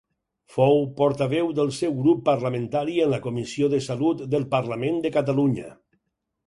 Fou 0.53 0.79
portaveu 1.01 1.51
del 1.59 1.69
seu 1.81 1.93
grup 1.99 2.25
parlamentari 2.31 2.97
en 3.05 3.15
la 3.15 3.23
Comissió 3.29 3.73
de 3.75 3.83
Salut 3.91 4.27
del 4.35 4.51
parlament 4.59 5.01
de 5.07 5.15
Catalunya. 5.21 5.73